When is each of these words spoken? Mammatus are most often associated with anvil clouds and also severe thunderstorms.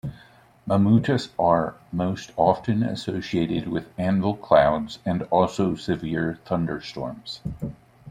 Mammatus 0.67 1.29
are 1.37 1.75
most 1.91 2.31
often 2.35 2.81
associated 2.81 3.67
with 3.67 3.87
anvil 3.99 4.35
clouds 4.35 4.97
and 5.05 5.21
also 5.29 5.75
severe 5.75 6.39
thunderstorms. 6.43 7.39